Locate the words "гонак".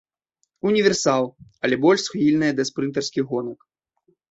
3.37-3.59